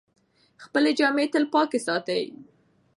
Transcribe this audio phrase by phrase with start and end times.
[0.63, 2.23] خپلې جامې تل پاکې ساتئ.